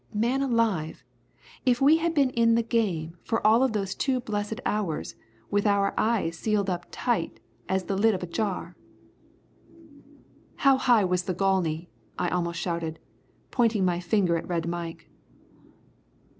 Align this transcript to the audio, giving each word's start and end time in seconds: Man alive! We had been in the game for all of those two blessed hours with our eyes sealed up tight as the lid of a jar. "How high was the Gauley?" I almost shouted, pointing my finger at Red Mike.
Man 0.15 0.41
alive! 0.41 1.03
We 1.79 1.97
had 1.97 2.15
been 2.15 2.31
in 2.31 2.55
the 2.55 2.63
game 2.63 3.19
for 3.23 3.45
all 3.45 3.61
of 3.61 3.73
those 3.73 3.93
two 3.93 4.19
blessed 4.19 4.59
hours 4.65 5.13
with 5.51 5.67
our 5.67 5.93
eyes 5.95 6.39
sealed 6.39 6.71
up 6.71 6.87
tight 6.89 7.39
as 7.69 7.83
the 7.83 7.95
lid 7.95 8.15
of 8.15 8.23
a 8.23 8.25
jar. 8.25 8.75
"How 10.55 10.77
high 10.77 11.03
was 11.05 11.25
the 11.25 11.35
Gauley?" 11.35 11.91
I 12.17 12.29
almost 12.29 12.59
shouted, 12.59 12.97
pointing 13.51 13.85
my 13.85 13.99
finger 13.99 14.35
at 14.37 14.47
Red 14.47 14.67
Mike. 14.67 15.07